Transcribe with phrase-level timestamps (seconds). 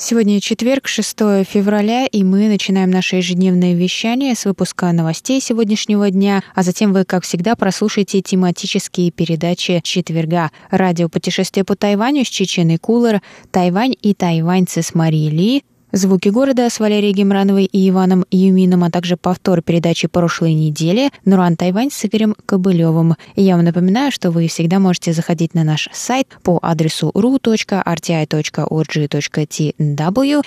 [0.00, 6.44] Сегодня четверг, 6 февраля, и мы начинаем наше ежедневное вещание с выпуска новостей сегодняшнего дня,
[6.54, 10.52] а затем вы, как всегда, прослушаете тематические передачи четверга.
[10.70, 16.68] Радио «Путешествие по Тайваню» с Чеченой Кулер, «Тайвань и тайваньцы» с Марией Ли, Звуки города
[16.68, 22.04] с Валерией Гемрановой и Иваном Юмином, а также повтор передачи прошлой недели «Нуран Тайвань» с
[22.04, 23.14] Игорем Кобылевым.
[23.36, 27.72] Я вам напоминаю, что вы всегда можете заходить на наш сайт по адресу ru.rti.org.tw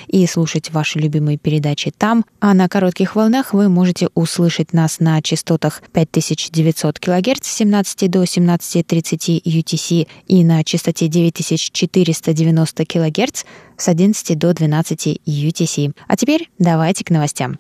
[0.07, 2.23] и слушать ваши любимые передачи там.
[2.39, 8.21] А на коротких волнах вы можете услышать нас на частотах 5900 кГц с 17 до
[8.25, 13.43] 17.30 UTC и на частоте 9490 кГц
[13.77, 15.93] с 11 до 12 UTC.
[16.07, 17.59] А теперь давайте к новостям.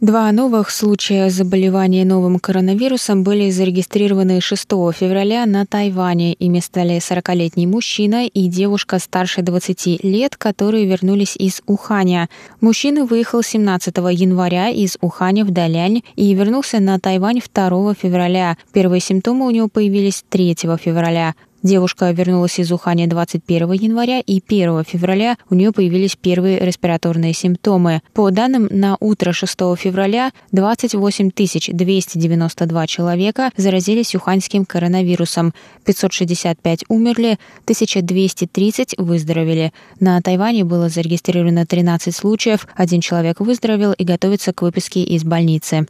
[0.00, 4.62] Два новых случая заболевания новым коронавирусом были зарегистрированы 6
[4.94, 6.34] февраля на Тайване.
[6.34, 12.28] Ими стали 40-летний мужчина и девушка старше 20 лет, которые вернулись из Уханя.
[12.60, 18.56] Мужчина выехал 17 января из Уханя в Далянь и вернулся на Тайвань 2 февраля.
[18.72, 21.34] Первые симптомы у него появились 3 февраля.
[21.62, 28.00] Девушка вернулась из Ухани 21 января, и 1 февраля у нее появились первые респираторные симптомы.
[28.14, 31.30] По данным на утро 6 февраля 28
[31.72, 35.52] 292 человека заразились уханьским коронавирусом,
[35.84, 39.72] 565 умерли, 1230 выздоровели.
[39.98, 45.88] На Тайване было зарегистрировано 13 случаев, один человек выздоровел и готовится к выписке из больницы.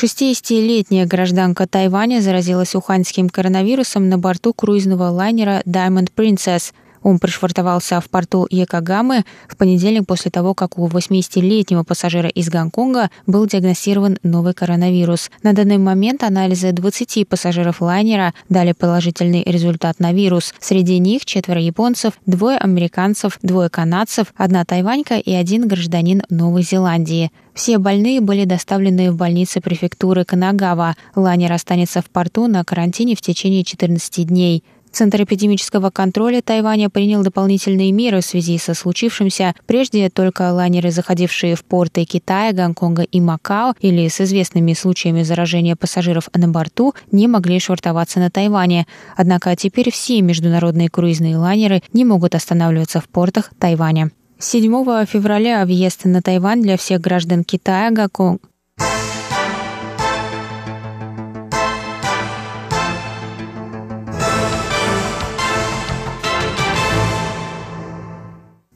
[0.00, 6.72] 60-летняя гражданка Тайваня заразилась уханьским коронавирусом на борту круизного лайнера Diamond Princess–
[7.08, 13.10] он пришвартовался в порту Якогамы в понедельник после того, как у 80-летнего пассажира из Гонконга
[13.26, 15.30] был диагностирован новый коронавирус.
[15.42, 20.52] На данный момент анализы 20 пассажиров лайнера дали положительный результат на вирус.
[20.60, 27.30] Среди них четверо японцев, двое американцев, двое канадцев, одна тайванька и один гражданин Новой Зеландии.
[27.54, 30.94] Все больные были доставлены в больницы префектуры Канагава.
[31.16, 34.62] Лайнер останется в порту на карантине в течение 14 дней.
[34.98, 39.54] Центр эпидемического контроля Тайваня принял дополнительные меры в связи со случившимся.
[39.64, 45.76] Прежде только лайнеры, заходившие в порты Китая, Гонконга и Макао или с известными случаями заражения
[45.76, 48.88] пассажиров на борту, не могли швартоваться на Тайване.
[49.16, 54.10] Однако теперь все международные круизные лайнеры не могут останавливаться в портах Тайваня.
[54.40, 54.62] 7
[55.06, 58.40] февраля въезд на Тайвань для всех граждан Китая, Гонконга,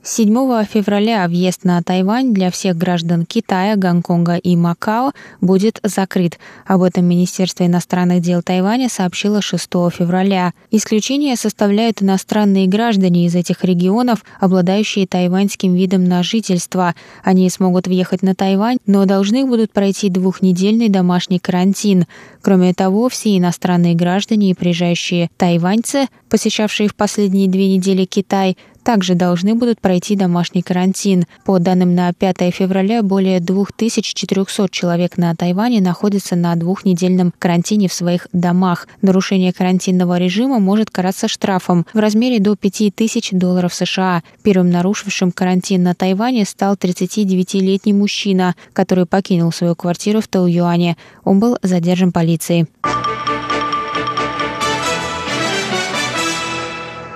[0.04, 6.40] 7 февраля въезд на Тайвань для всех граждан Китая, Гонконга и Макао будет закрыт.
[6.66, 9.64] Об этом Министерство иностранных дел Тайваня сообщило 6
[9.96, 10.54] февраля.
[10.72, 16.96] Исключение составляют иностранные граждане из этих регионов, обладающие тайваньским видом на жительство.
[17.22, 22.06] Они смогут въехать на Тайвань, но должны будут пройти двухнедельный домашний карантин.
[22.40, 29.15] Кроме того, все иностранные граждане и приезжающие тайваньцы, посещавшие в последние две недели Китай, также
[29.15, 31.25] должны будут пройти домашний карантин.
[31.44, 37.93] По данным на 5 февраля, более 2400 человек на Тайване находятся на двухнедельном карантине в
[37.93, 38.88] своих домах.
[39.00, 44.22] Нарушение карантинного режима может караться штрафом в размере до 5000 долларов США.
[44.43, 50.97] Первым нарушившим карантин на Тайване стал 39-летний мужчина, который покинул свою квартиру в Тауюане.
[51.25, 52.67] Он был задержан полицией.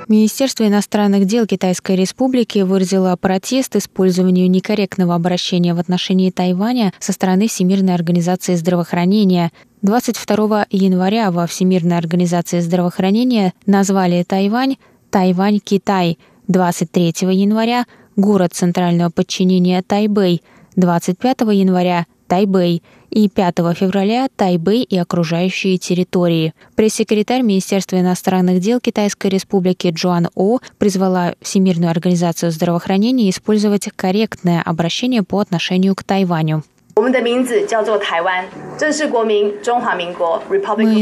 [0.08, 7.48] Министерство иностранных дел Китайской Республики выразило протест использованию некорректного обращения в отношении Тайваня со стороны
[7.48, 9.50] Всемирной организации здравоохранения.
[9.82, 14.76] 22 января во Всемирной организации здравоохранения назвали Тайвань
[15.10, 16.18] Тайвань-Китай.
[16.46, 20.40] 23 января город центрального подчинения Тайбэй.
[20.76, 22.80] 25 января Тайбэй
[23.10, 26.54] и 5 февраля Тайбэй и окружающие территории.
[26.74, 35.22] Пресс-секретарь Министерства иностранных дел Китайской Республики Джоан О призвала Всемирную организацию здравоохранения использовать корректное обращение
[35.22, 36.62] по отношению к Тайваню.
[36.95, 37.09] Мы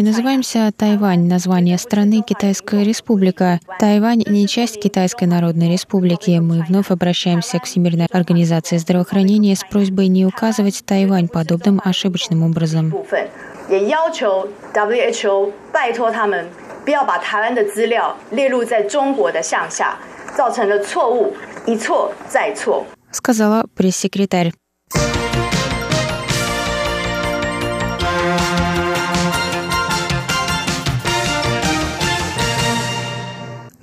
[0.03, 3.59] называемся Тайвань, название страны Китайская Республика.
[3.79, 6.39] Тайвань не часть Китайской Народной Республики.
[6.39, 12.93] Мы вновь обращаемся к Всемирной организации здравоохранения с просьбой не указывать Тайвань подобным ошибочным образом.
[13.69, 16.47] 也要求 WHO 拜托他们
[16.85, 19.97] 不要把台湾的资料列入在中国的项下，
[20.35, 21.33] 造成了错误，
[21.67, 22.85] 一错再错。
[23.11, 24.53] сказала пресс-секретарь.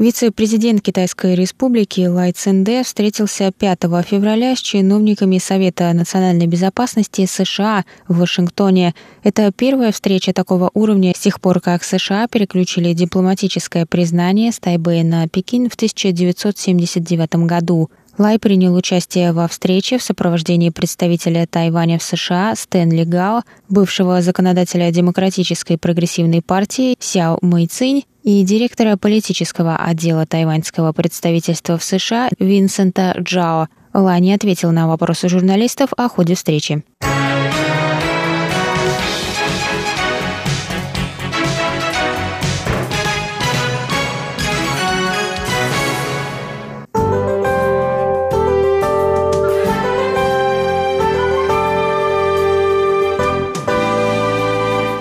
[0.02, 8.18] Вице-президент Китайской республики Лай Цинде встретился 5 февраля с чиновниками Совета национальной безопасности США в
[8.18, 8.96] Вашингтоне.
[9.22, 15.04] Это первая встреча такого уровня с тех пор, как США переключили дипломатическое признание с Тайбэя
[15.04, 17.92] на Пекин в 1979 году.
[18.18, 24.90] Лай принял участие во встрече в сопровождении представителя Тайваня в США Стэнли Гао, бывшего законодателя
[24.92, 33.68] Демократической прогрессивной партии Сяо Мэйцинь и директора политического отдела тайваньского представительства в США Винсента Джао.
[33.94, 36.84] Лани ответил на вопросы журналистов о ходе встречи.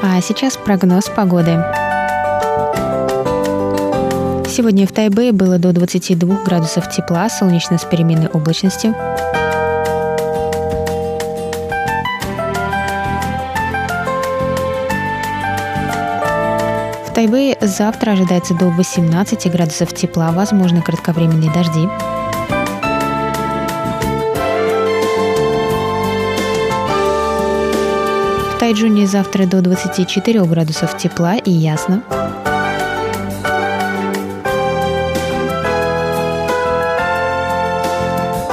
[0.02, 1.62] А сейчас прогноз погоды.
[4.50, 8.93] Сегодня в Тайбэе было до 22 градусов тепла, солнечно с переменной облачностью.
[17.06, 21.88] В Тайбэе завтра ожидается до 18 градусов тепла, возможны кратковременные дожди.
[28.58, 32.03] Тайджуне завтра до 24 градусов тепла и ясно.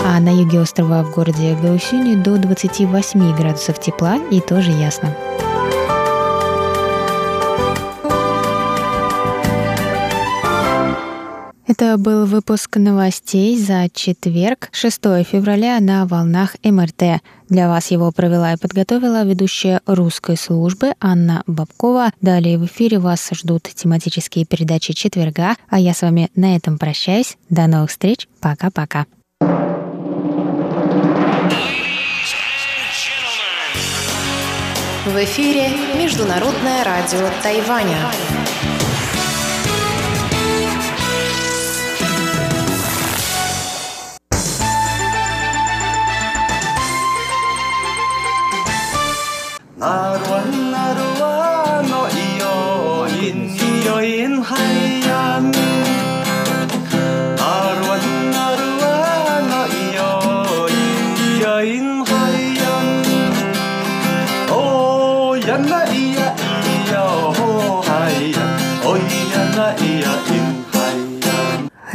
[0.09, 5.13] А на юге острова в городе Гаусюни до 28 градусов тепла и тоже ясно.
[11.67, 14.95] Это был выпуск новостей за четверг, 6
[15.29, 17.21] февраля на волнах МРТ.
[17.49, 22.11] Для вас его провела и подготовила ведущая русской службы Анна Бабкова.
[22.21, 27.37] Далее в эфире вас ждут тематические передачи четверга, а я с вами на этом прощаюсь.
[27.49, 28.29] До новых встреч.
[28.39, 29.05] Пока-пока.
[35.07, 38.11] В эфире Международное радио Тайваня.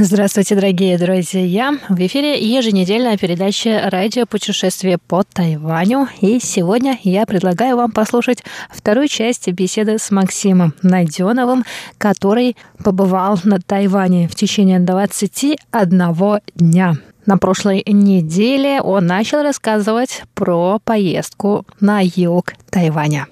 [0.04, 1.78] Здравствуйте, дорогие друзья!
[1.88, 6.08] В эфире еженедельная передача «Радио путешествие по Тайваню».
[6.20, 11.64] И сегодня я предлагаю вам послушать вторую часть беседы с Максимом Найденовым,
[11.98, 16.94] который побывал на Тайване в течение 21 дня.
[17.24, 23.28] На прошлой неделе он начал рассказывать про поездку на юг Тайваня.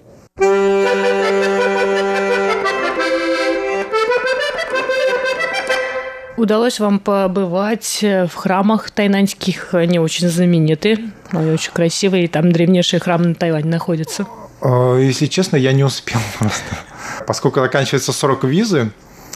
[6.40, 12.50] Удалось вам побывать э, в храмах тайнаньских, они очень знаменитые, они очень красивые, и там
[12.50, 14.26] древнейший храм на Тайване находится.
[14.62, 16.78] А, если честно, я не успел просто.
[17.26, 18.90] Поскольку заканчивается срок визы,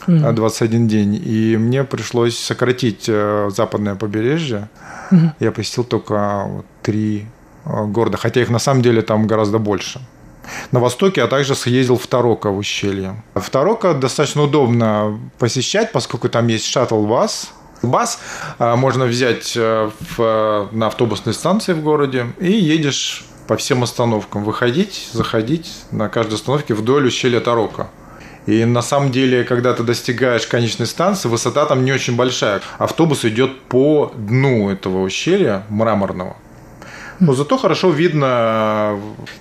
[0.06, 4.70] 21 день, и мне пришлось сократить э, западное побережье.
[5.40, 6.48] Я посетил только
[6.80, 7.26] три
[7.66, 10.00] э, города, хотя их на самом деле там гораздо больше
[10.72, 13.22] на востоке, а также съездил в Тарока в ущелье.
[13.34, 18.18] В Тарока достаточно удобно посещать, поскольку там есть шаттл-бас, Бас
[18.58, 24.44] а, можно взять э, в, на автобусной станции в городе и едешь по всем остановкам.
[24.44, 27.88] Выходить, заходить на каждой остановке вдоль ущелья Тарока.
[28.46, 32.60] И на самом деле, когда ты достигаешь конечной станции, высота там не очень большая.
[32.78, 36.36] Автобус идет по дну этого ущелья мраморного.
[37.20, 38.98] Но зато хорошо видно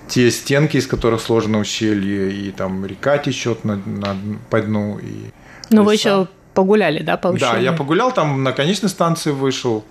[0.08, 4.16] те стенки, из которых сложено ущелье, и там река течет на, на,
[4.50, 5.00] по дну.
[5.00, 5.32] И
[5.70, 7.54] ну, вы еще погуляли, да, по ущелью?
[7.54, 9.84] Да, я погулял там, на конечной станции вышел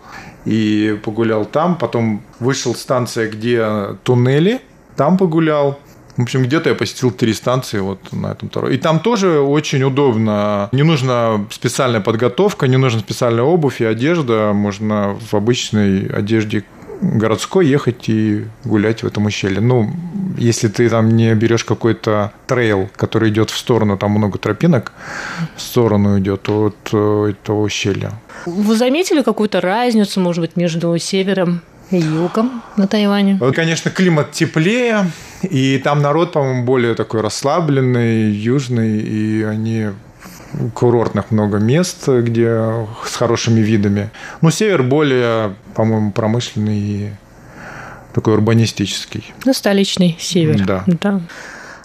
[0.45, 1.77] и погулял там.
[1.77, 4.61] Потом вышел станция, где туннели,
[4.97, 5.79] там погулял.
[6.17, 8.71] В общем, где-то я посетил три станции вот на этом втором.
[8.71, 10.69] И там тоже очень удобно.
[10.71, 14.53] Не нужна специальная подготовка, не нужна специальная обувь и одежда.
[14.53, 16.65] Можно в обычной одежде
[17.03, 19.61] городской ехать и гулять в этом ущелье.
[19.61, 19.91] Ну,
[20.39, 24.93] если ты там не берешь какой-то трейл, который идет в сторону, там много тропинок,
[25.57, 28.13] в сторону идет от э, этого ущелья.
[28.47, 33.39] Вы заметили какую-то разницу, может быть, между севером и югом на Тайване?
[33.55, 35.11] Конечно, климат теплее,
[35.43, 39.89] и там народ, по-моему, более такой расслабленный, южный, и они
[40.75, 44.11] курортных много мест, где с хорошими видами.
[44.41, 47.11] Но север более, по-моему, промышленный и
[48.13, 49.33] такой урбанистический.
[49.45, 50.65] Ну, столичный север.
[50.65, 50.85] Да.
[50.87, 51.21] да.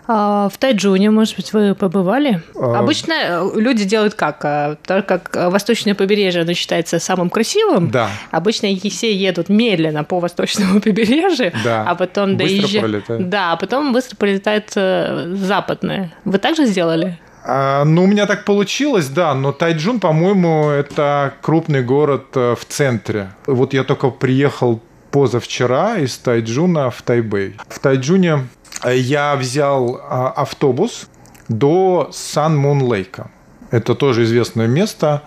[0.10, 2.42] А в Тайджуне, может быть, вы побывали?
[2.56, 2.80] А...
[2.80, 4.40] Обычно люди делают как?
[4.44, 7.92] А, так как восточное побережье, оно считается самым красивым.
[7.92, 8.10] Да.
[8.32, 11.84] Обычно все едут медленно по восточному побережью, да.
[11.86, 13.06] а потом доезжают.
[13.30, 16.14] Да, а потом быстро пролетает э, западное.
[16.24, 17.20] Вы также сделали?
[17.50, 22.66] А, ну, у меня так получилось, да, но Тайджун, по-моему, это крупный город э, в
[22.66, 23.30] центре.
[23.46, 27.56] Вот я только приехал позавчера из Тайджуна в Тайбэй.
[27.70, 28.48] В Тайджуне
[28.84, 31.08] э, я взял а, автобус
[31.48, 33.32] до Сан-Мун-Лейка.
[33.72, 35.24] Это тоже известное место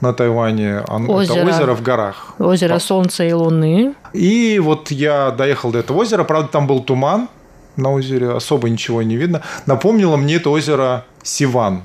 [0.00, 0.82] на Тайване.
[0.82, 1.38] Озеро.
[1.38, 2.34] Это озеро в горах.
[2.38, 3.94] Озеро Солнца и Луны.
[4.12, 6.22] И вот я доехал до этого озера.
[6.22, 7.28] Правда, там был туман
[7.76, 8.30] на озере.
[8.30, 9.42] Особо ничего не видно.
[9.66, 11.82] Напомнило мне это озеро Сиван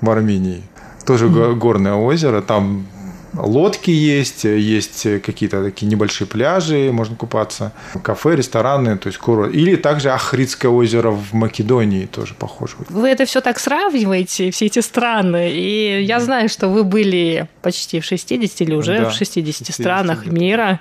[0.00, 0.62] в Армении.
[1.06, 1.54] Тоже mm-hmm.
[1.54, 2.86] горное озеро, там
[3.34, 7.72] лодки есть, есть какие-то такие небольшие пляжи, можно купаться,
[8.02, 9.54] кафе, рестораны, то есть курорт.
[9.54, 12.76] Или также Ахридское озеро в Македонии тоже похоже.
[12.88, 18.00] Вы это все так сравниваете, все эти страны, и я знаю, что вы были почти
[18.00, 20.30] в 60 или уже да, в 60, 60 странах да.
[20.30, 20.80] мира,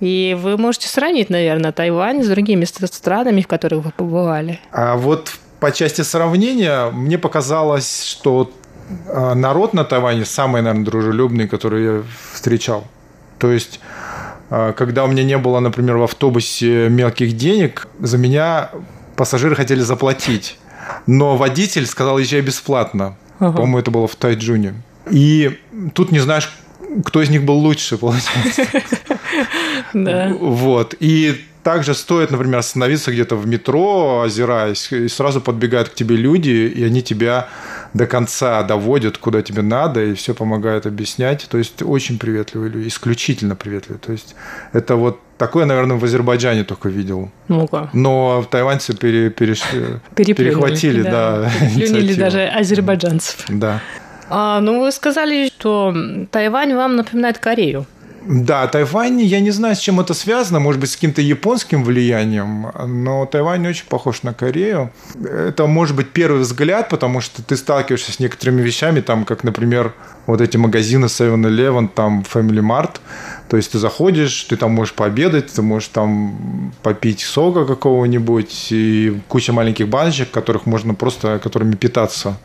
[0.00, 4.60] и вы можете сравнить, наверное, Тайвань с другими странами, в которых вы побывали.
[4.72, 8.50] А вот по части сравнения мне показалось, что
[9.08, 12.84] а, народ на Тайване самый, наверное, дружелюбный, который я встречал.
[13.38, 13.80] То есть,
[14.50, 18.70] а, когда у меня не было, например, в автобусе мелких денег, за меня
[19.16, 20.58] пассажиры хотели заплатить.
[21.06, 23.16] Но водитель сказал, езжай бесплатно.
[23.38, 23.52] Ага.
[23.52, 24.74] По-моему, это было в Тайджуне.
[25.10, 25.58] И
[25.94, 26.52] тут не знаешь,
[27.04, 28.66] кто из них был лучше, получается.
[29.92, 30.32] Да.
[30.40, 30.94] Вот.
[31.00, 36.50] И также стоит, например, остановиться где-то в метро, озираясь, и сразу подбегают к тебе люди,
[36.50, 37.48] и они тебя
[37.92, 41.46] до конца доводят, куда тебе надо, и все помогают объяснять.
[41.50, 43.98] То есть очень приветливые люди, исключительно приветливые.
[43.98, 44.36] То есть
[44.72, 47.30] это вот такое, наверное, в Азербайджане только видел.
[47.48, 47.90] Ну-ка.
[47.92, 49.62] Но тайваньцы пере, переш...
[50.14, 51.50] перехватили, да.
[51.60, 53.44] Переплюнили даже азербайджанцев.
[53.48, 53.82] Да.
[54.28, 55.94] А, ну, вы сказали, что
[56.30, 57.86] Тайвань вам напоминает Корею.
[58.28, 62.66] Да, Тайвань, я не знаю, с чем это связано, может быть, с каким-то японским влиянием,
[62.86, 64.90] но Тайвань очень похож на Корею.
[65.22, 69.94] Это может быть первый взгляд, потому что ты сталкиваешься с некоторыми вещами, там, как, например,
[70.26, 72.96] вот эти магазины 7-Eleven, там Family Mart,
[73.48, 79.20] то есть ты заходишь, ты там можешь пообедать, ты можешь там попить сока какого-нибудь и
[79.28, 82.38] куча маленьких баночек, которых можно просто, которыми питаться,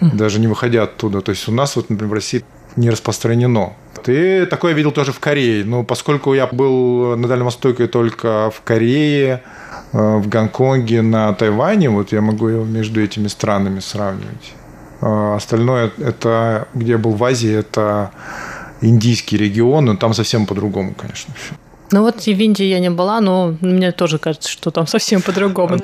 [0.00, 1.20] даже не выходя оттуда.
[1.20, 2.44] То есть у нас вот, например, в России
[2.76, 3.72] не распространено.
[4.02, 5.64] Ты такое видел тоже в Корее.
[5.64, 9.42] Но поскольку я был на Дальнем Востоке только в Корее,
[9.92, 14.54] э, в Гонконге, на Тайване, вот я могу между этими странами сравнивать.
[15.00, 18.10] А остальное, это, где я был в Азии, это
[18.80, 21.34] индийский регион, но там совсем по-другому, конечно.
[21.92, 25.78] Ну вот в Индии я не была, но мне тоже кажется, что там совсем по-другому.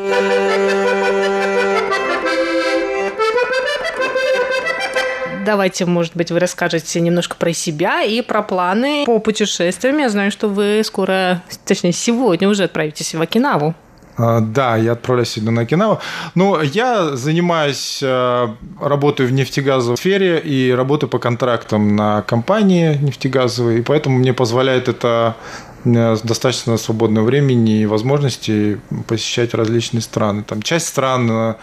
[5.47, 9.97] Давайте, может быть, вы расскажете немножко про себя и про планы по путешествиям.
[9.99, 13.73] Я знаю, что вы скоро, точнее, сегодня уже отправитесь в Окинаву.
[14.17, 16.01] А, да, я отправляюсь сегодня на Окинаву.
[16.35, 18.49] Ну, я занимаюсь, э,
[18.81, 24.89] работаю в нефтегазовой сфере и работаю по контрактам на компании нефтегазовой, и поэтому мне позволяет
[24.89, 25.37] это
[25.85, 30.43] достаточно свободного времени и возможности посещать различные страны.
[30.43, 31.55] Там часть стран э,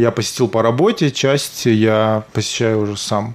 [0.00, 3.34] я посетил по работе, часть я посещаю уже сам.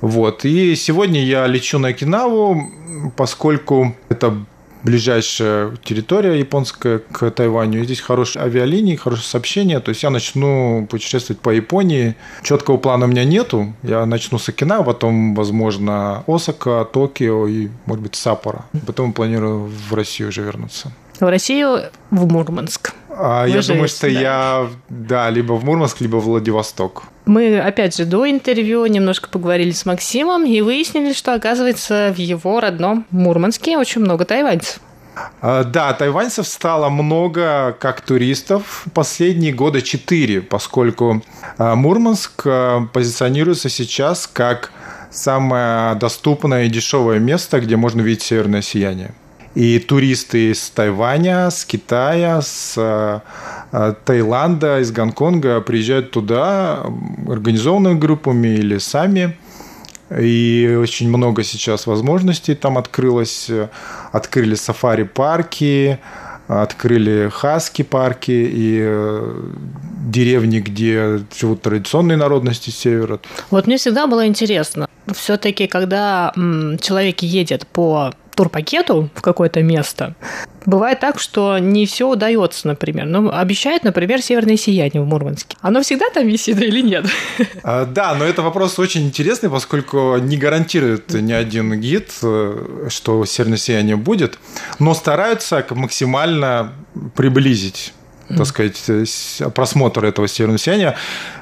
[0.00, 0.44] Вот.
[0.44, 2.70] И сегодня я лечу на Окинаву,
[3.16, 4.36] поскольку это
[4.84, 7.80] ближайшая территория японская к Тайваню.
[7.80, 9.80] И здесь хорошие авиалинии, хорошее сообщение.
[9.80, 12.14] То есть я начну путешествовать по Японии.
[12.42, 13.72] Четкого плана у меня нету.
[13.82, 18.66] Я начну с Окинава, потом, возможно, Осака, Токио и, может быть, Саппоро.
[18.86, 20.92] Потом планирую в Россию уже вернуться.
[21.18, 22.92] В Россию, в Мурманск.
[23.16, 24.20] А, я думаю, что да.
[24.20, 27.04] я, да, либо в Мурманск, либо в Владивосток.
[27.26, 32.60] Мы, опять же, до интервью немножко поговорили с Максимом и выяснили, что, оказывается, в его
[32.60, 34.80] родном Мурманске очень много тайваньцев.
[35.40, 41.22] А, да, тайваньцев стало много как туристов последние года четыре, поскольку
[41.56, 44.72] а, Мурманск а, позиционируется сейчас как
[45.10, 49.14] самое доступное и дешевое место, где можно видеть северное сияние.
[49.54, 53.22] И туристы из Тайваня, с Китая, с
[54.04, 56.84] Таиланда, из Гонконга приезжают туда
[57.28, 59.36] организованными группами или сами–
[60.10, 63.50] и очень много сейчас возможностей там открылось.
[64.12, 65.98] Открыли сафари-парки,
[66.46, 69.42] открыли хаски-парки и э,
[70.06, 73.18] деревни, где живут традиционные народности севера.
[73.50, 80.14] Вот мне всегда было интересно, все-таки, когда человек едет по турпакету в какое-то место,
[80.66, 83.06] бывает так, что не все удается, например.
[83.06, 85.56] Ну, обещают, например, северное сияние в Мурманске.
[85.60, 87.06] Оно всегда там висит или нет?
[87.62, 93.24] А, да, но это вопрос очень интересный, поскольку не гарантирует ни один гид, э, что
[93.24, 94.38] северное сияние будет,
[94.78, 96.72] но стараются максимально
[97.14, 97.92] приблизить
[98.28, 99.04] так сказать, э,
[99.54, 100.96] просмотр этого северного сияния.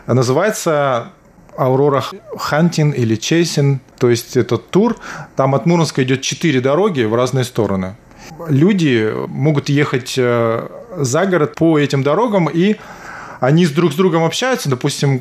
[0.07, 1.13] Называется
[1.57, 2.05] Аурора
[2.37, 4.97] Хантин или Чейсин, то есть этот тур.
[5.37, 7.97] Там от Мурманска идет четыре дороги в разные стороны.
[8.49, 12.77] Люди могут ехать э, за город по этим дорогам, и
[13.43, 15.21] они друг с другом общаются, допустим,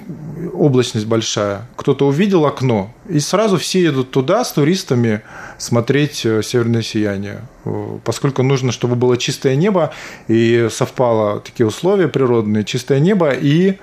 [0.53, 5.21] облачность большая, кто-то увидел окно, и сразу все едут туда с туристами
[5.57, 9.91] смотреть э, северное сияние, э, поскольку нужно, чтобы было чистое небо,
[10.27, 13.79] и совпало такие условия природные, чистое небо и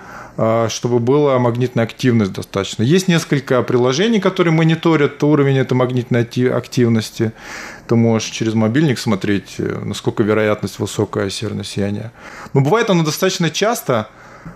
[0.69, 2.85] чтобы была магнитная активность достаточно.
[2.85, 7.33] Есть несколько приложений, которые мониторят уровень этой магнитной активности.
[7.89, 12.13] Ты можешь через мобильник смотреть, э, насколько вероятность высокое северное сияние.
[12.53, 14.11] Но бывает оно достаточно часто,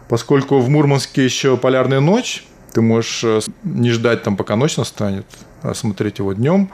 [0.08, 5.26] поскольку в Мурманске еще полярная ночь, ты можешь э, не ждать там, пока ночь настанет,
[5.62, 6.70] а смотреть его днем.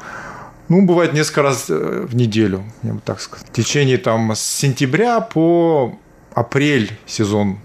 [0.68, 3.46] Ну, бывает несколько раз э, в неделю, я бы так сказал.
[3.46, 5.98] В течение там с сентября по
[6.34, 7.58] апрель сезон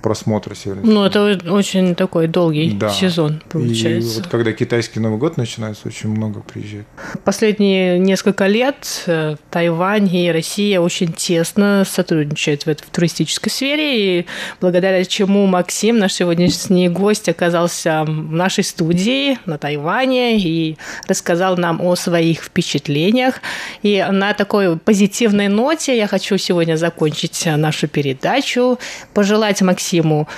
[0.00, 2.90] просмотра Северной Ну, это очень такой долгий да.
[2.90, 4.18] сезон, получается.
[4.18, 6.86] И вот когда китайский Новый год начинается, очень много приезжает.
[7.24, 14.20] Последние несколько лет э, Тайвань и Россия очень тесно сотрудничают в, этой, в туристической сфере,
[14.20, 14.26] и
[14.60, 21.80] благодаря чему Максим, наш сегодняшний гость, оказался в нашей студии на Тайване и рассказал нам
[21.80, 23.40] о своих впечатлениях.
[23.82, 28.78] И на такой позитивной ноте я хочу сегодня закончить нашу передачу,
[29.12, 30.28] пожелать Максиму Максиму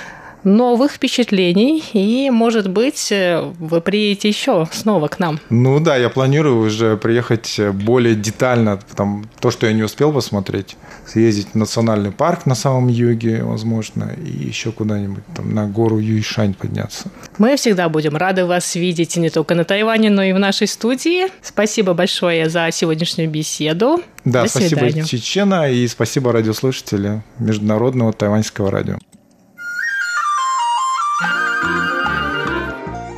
[0.43, 5.39] новых впечатлений, и, может быть, э, вы приедете еще снова к нам.
[5.49, 10.75] Ну да, я планирую уже приехать более детально, там, то, что я не успел посмотреть,
[11.05, 16.53] съездить в национальный парк на самом юге, возможно, и еще куда-нибудь там на гору Юйшань
[16.53, 17.09] подняться.
[17.37, 21.27] Мы всегда будем рады вас видеть не только на Тайване, но и в нашей студии.
[21.41, 24.01] Спасибо большое за сегодняшнюю беседу.
[24.25, 25.05] Да, До спасибо свидания.
[25.05, 28.97] Чечена и спасибо радиослушатели Международного тайваньского радио.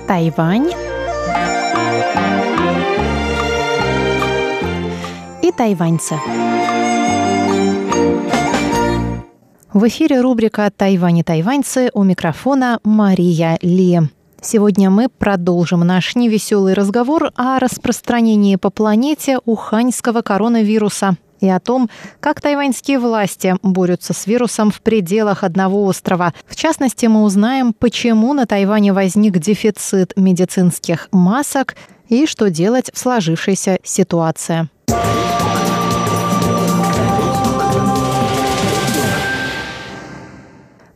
[0.08, 0.70] Тайвань
[5.42, 6.16] и тайваньцы.
[9.74, 14.02] В эфире рубрика «Тайвань и тайваньцы» у микрофона Мария Ли.
[14.42, 21.90] Сегодня мы продолжим наш невеселый разговор о распространении по планете уханьского коронавируса и о том,
[22.20, 26.34] как тайваньские власти борются с вирусом в пределах одного острова.
[26.48, 31.76] В частности, мы узнаем, почему на Тайване возник дефицит медицинских масок
[32.10, 34.70] и что делать в сложившейся ситуации.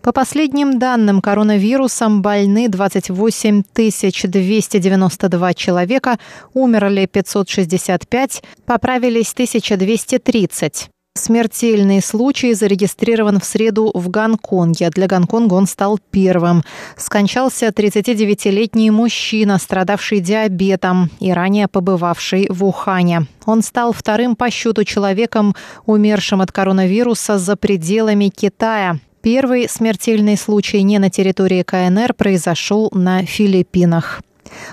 [0.02, 6.18] По последним данным, коронавирусом больны 28 292 человека,
[6.54, 10.90] умерли 565, поправились 1230.
[11.16, 14.90] Смертельный случай зарегистрирован в среду в Гонконге.
[14.90, 16.64] Для Гонконга он стал первым.
[16.96, 23.28] Скончался 39-летний мужчина, страдавший диабетом и ранее побывавший в Ухане.
[23.46, 29.00] Он стал вторым по счету человеком, умершим от коронавируса за пределами Китая.
[29.21, 34.21] Первый смертельный случай не на территории КНР произошел на Филиппинах.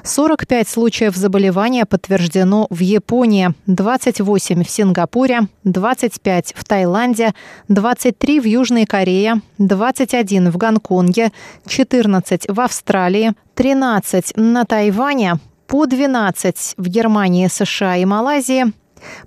[0.05, 7.35] 45 случаев заболевания подтверждено в Японии, 28 в Сингапуре, 25 в Таиланде,
[7.69, 11.33] 23 в Южной Корее, 21 в Гонконге,
[11.67, 18.73] 14 в Австралии, 13 на Тайване, по 12 в Германии, США и Малайзии,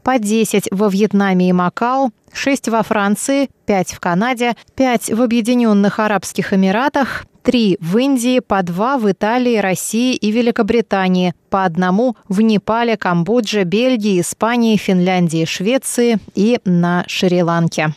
[0.04, 6.00] по 10 во Вьетнаме и Макао, 6 во Франции, 5 в Канаде, 5 в Объединенных
[6.00, 12.42] Арабских Эмиратах, три в Индии, по два в Италии, России и Великобритании, по одному в
[12.42, 17.94] Непале, Камбодже, Бельгии, Испании, Финляндии, Швеции и на Шри-Ланке.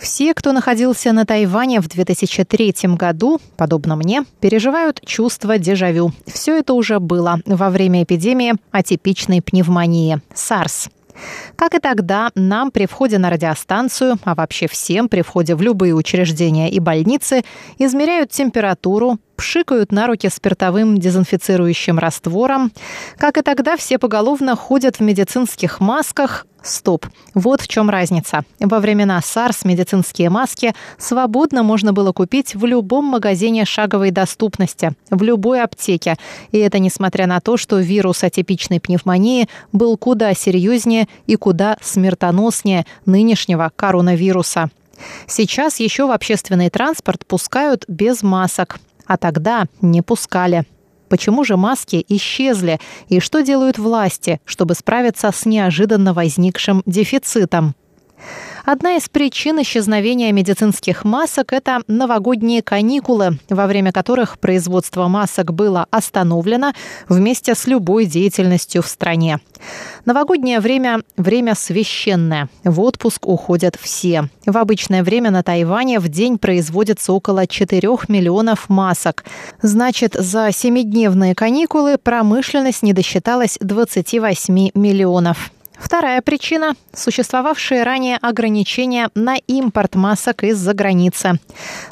[0.00, 6.12] Все, кто находился на Тайване в 2003 году, подобно мне, переживают чувство дежавю.
[6.26, 10.88] Все это уже было во время эпидемии атипичной пневмонии– SARS.
[11.54, 15.94] Как и тогда, нам при входе на радиостанцию, а вообще всем при входе в любые
[15.94, 17.42] учреждения и больницы,
[17.78, 22.72] измеряют температуру, пшикают на руки спиртовым дезинфицирующим раствором.
[23.16, 27.06] Как и тогда, все поголовно ходят в медицинских масках, Стоп.
[27.32, 28.42] Вот в чем разница.
[28.58, 35.22] Во времена SARS медицинские маски свободно можно было купить в любом магазине шаговой доступности, в
[35.22, 36.18] любой аптеке.
[36.52, 42.84] И это несмотря на то, что вирус атипичной пневмонии был куда серьезнее и куда смертоноснее
[43.06, 44.68] нынешнего коронавируса.
[45.26, 50.62] Сейчас еще в общественный транспорт пускают без масок а тогда не пускали.
[51.08, 57.74] Почему же маски исчезли и что делают власти, чтобы справиться с неожиданно возникшим дефицитом?
[58.72, 65.88] Одна из причин исчезновения медицинских масок– это новогодние каникулы, во время которых производство масок было
[65.90, 66.72] остановлено
[67.08, 69.40] вместе с любой деятельностью в стране.
[70.04, 72.48] Новогоднее время– время священное.
[72.62, 74.28] В отпуск уходят все.
[74.46, 79.24] В обычное время на Тайване в день производится около 4 миллионов масок.
[79.62, 85.50] Значит, за семидневные каникулы промышленность не досчиталась 28 миллионов.
[85.80, 91.40] Вторая причина– существовавшие ранее ограничения на импорт масок из-за границы.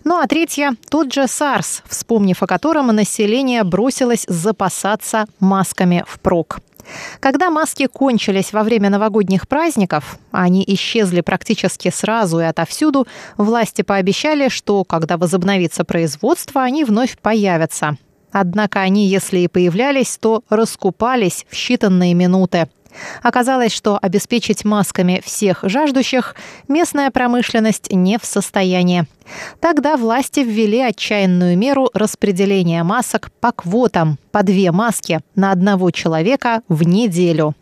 [0.04, 6.60] Ну а третья– тот же SARS, вспомнив о котором население бросилось запасаться масками впрок.
[7.18, 13.82] Когда маски кончились во время новогодних праздников, а они исчезли практически сразу и отовсюду, власти
[13.82, 17.96] пообещали, что когда возобновится производство, они вновь появятся.
[18.30, 22.68] Однако они, если и появлялись, то раскупались в считанные минуты.
[23.22, 26.34] Оказалось, что обеспечить масками всех жаждущих
[26.68, 29.06] местная промышленность не в состоянии.
[29.60, 36.62] Тогда власти ввели отчаянную меру распределения масок по квотам, по две маски на одного человека
[36.68, 37.54] в неделю.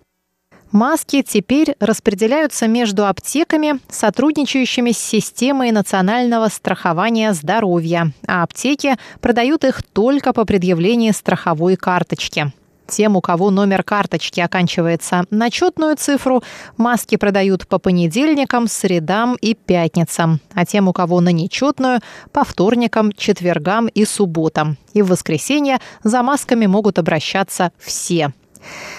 [0.72, 9.82] Маски теперь распределяются между аптеками, сотрудничающими с системой национального страхования здоровья, а аптеки продают их
[9.82, 12.52] только по предъявлении страховой карточки.
[12.88, 16.42] Тем, у кого номер карточки оканчивается на четную цифру,
[16.76, 22.00] маски продают по понедельникам, средам и пятницам, а тем, у кого на нечетную,
[22.32, 24.76] по вторникам, четвергам и субботам.
[24.92, 28.32] И в воскресенье за масками могут обращаться все.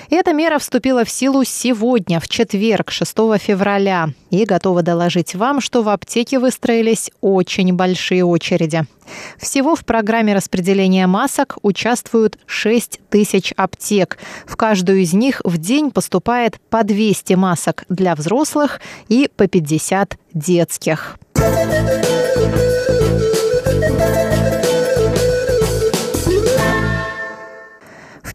[0.10, 4.10] Эта мера вступила в силу сегодня, в четверг, 6 февраля.
[4.30, 8.86] И готова доложить вам, что в аптеке выстроились очень большие очереди.
[9.38, 14.18] Всего в программе распределения масок участвуют 6 тысяч аптек.
[14.46, 20.18] В каждую из них в день поступает по 200 масок для взрослых и по 50
[20.34, 21.18] детских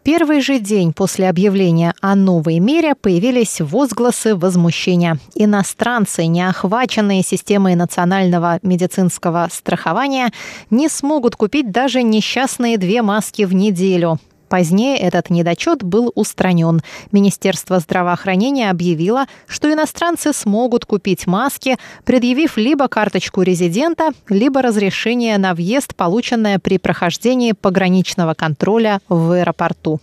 [0.03, 5.17] первый же день после объявления о новой мере появились возгласы возмущения.
[5.35, 10.31] Иностранцы, не охваченные системой национального медицинского страхования,
[10.69, 14.19] не смогут купить даже несчастные две маски в неделю.
[14.53, 16.83] Позднее этот недочет был устранен.
[17.11, 25.55] Министерство здравоохранения объявило, что иностранцы смогут купить маски, предъявив либо карточку резидента, либо разрешение на
[25.55, 29.99] въезд, полученное при прохождении пограничного контроля в аэропорту.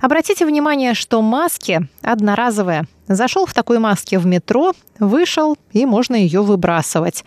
[0.00, 2.84] Обратите внимание, что маски одноразовые.
[3.06, 7.24] Зашел в такой маске в метро, вышел, и можно ее выбрасывать.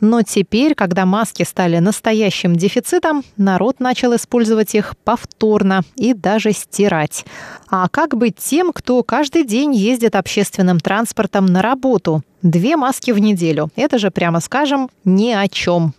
[0.00, 7.24] Но теперь, когда маски стали настоящим дефицитом, народ начал использовать их повторно и даже стирать.
[7.70, 12.22] А как быть тем, кто каждый день ездит общественным транспортом на работу?
[12.42, 13.70] Две маски в неделю.
[13.76, 15.94] Это же, прямо скажем, ни о чем.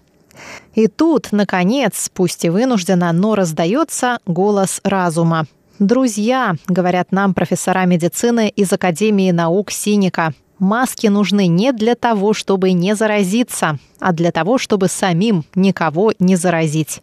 [0.74, 5.46] И тут, наконец, пусть и вынужденно, но раздается голос разума.
[5.82, 12.74] Друзья, говорят нам профессора медицины из Академии наук Синика, Маски нужны не для того, чтобы
[12.74, 17.02] не заразиться, а для того, чтобы самим никого не заразить.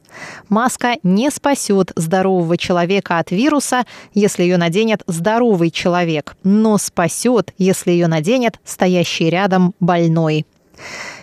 [0.49, 7.91] Маска не спасет здорового человека от вируса, если ее наденет здоровый человек, но спасет, если
[7.91, 10.47] ее наденет стоящий рядом больной.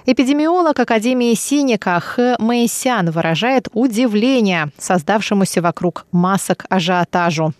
[0.08, 2.36] Эпидемиолог Академии Синика Х.
[2.38, 7.54] Мэйсян выражает удивление создавшемуся вокруг масок ажиотажу.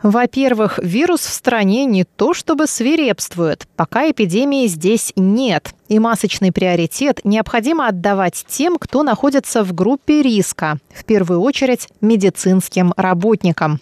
[0.00, 5.74] Во-первых, вирус в стране не то чтобы свирепствует, пока эпидемии здесь нет.
[5.88, 12.94] И масочный приоритет необходимо отдавать тем, кто находится в группе риска, в первую очередь медицинским
[12.96, 13.80] работникам.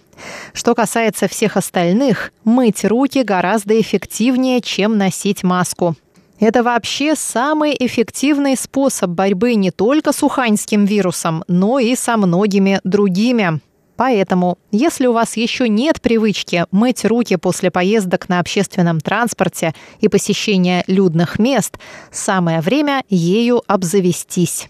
[0.55, 5.96] Что касается всех остальных, мыть руки гораздо эффективнее, чем носить маску.
[6.38, 12.81] Это вообще самый эффективный способ борьбы не только с уханьским вирусом, но и со многими
[12.85, 13.61] другими.
[13.96, 20.09] Поэтому, если у вас еще нет привычки мыть руки после поездок на общественном транспорте и
[20.09, 21.79] посещения людных мест,
[22.11, 24.68] самое время ею обзавестись.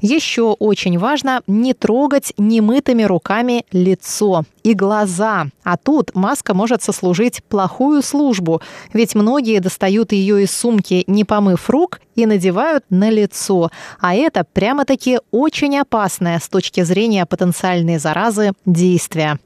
[0.00, 5.46] Еще очень важно не трогать немытыми руками лицо и глаза.
[5.64, 8.60] А тут маска может сослужить плохую службу,
[8.92, 13.70] ведь многие достают ее из сумки, не помыв рук, и надевают на лицо.
[14.00, 19.38] А это прямо-таки очень опасное с точки зрения потенциальной заразы действие.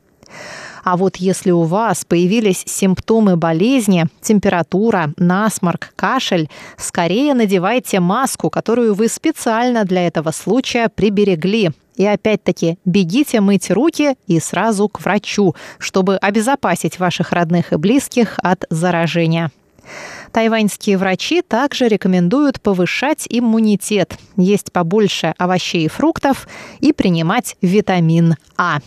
[0.82, 8.94] А вот если у вас появились симптомы болезни, температура, насморк, кашель, скорее надевайте маску, которую
[8.94, 11.70] вы специально для этого случая приберегли.
[11.96, 18.38] И опять-таки бегите мыть руки и сразу к врачу, чтобы обезопасить ваших родных и близких
[18.42, 19.50] от заражения.
[20.32, 26.48] Тайваньские врачи также рекомендуют повышать иммунитет, есть побольше овощей и фруктов
[26.80, 28.78] и принимать витамин А.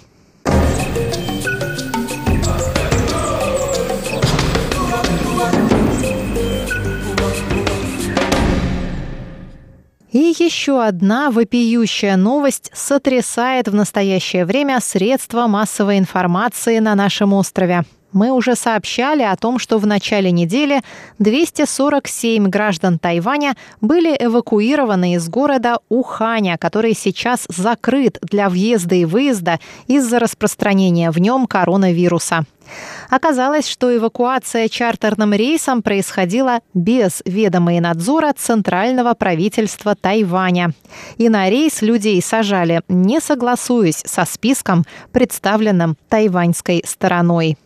[10.15, 17.83] И еще одна вопиющая новость сотрясает в настоящее время средства массовой информации на нашем острове.
[18.15, 20.81] Мы уже сообщали о том, что в начале недели
[21.19, 29.59] 247 граждан Тайваня были эвакуированы из города Уханя, который сейчас закрыт для въезда и выезда
[29.87, 32.45] из-за распространения в нем коронавируса.
[33.09, 40.71] Оказалось, что эвакуация чартерным рейсом происходила без ведома и надзора Центрального правительства Тайваня.
[41.17, 47.57] И на рейс людей сажали, не согласуясь со списком, представленным тайваньской стороной.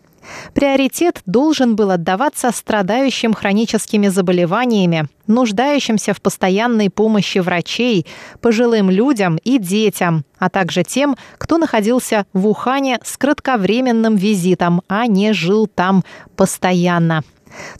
[0.53, 8.05] Приоритет должен был отдаваться страдающим хроническими заболеваниями, нуждающимся в постоянной помощи врачей,
[8.41, 15.07] пожилым людям и детям, а также тем, кто находился в Ухане с кратковременным визитом, а
[15.07, 16.03] не жил там
[16.35, 17.23] постоянно.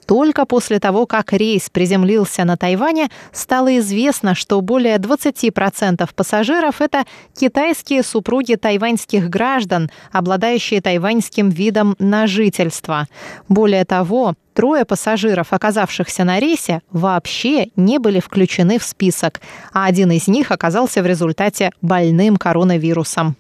[0.06, 7.06] Только после того, как рейс приземлился на Тайване, стало известно, что более 20% пассажиров– это
[7.38, 13.08] китайские супруги тайваньских граждан, обладающие тайваньским видом на жительство.
[13.48, 20.12] Более того, трое пассажиров, оказавшихся на рейсе, вообще не были включены в список, а один
[20.12, 23.36] из них оказался в результате больным коронавирусом.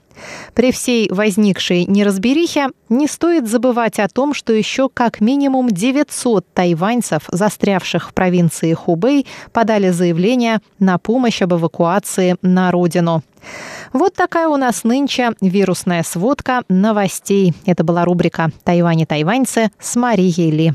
[0.53, 7.23] При всей возникшей неразберихе не стоит забывать о том, что еще как минимум 900 тайваньцев,
[7.27, 13.23] застрявших в провинции Хубэй, подали заявление на помощь об эвакуации на родину.
[13.93, 17.53] Вот такая у нас нынче вирусная сводка новостей.
[17.65, 20.73] Это была рубрика «Тайвань и тайваньцы» с Марией Ли.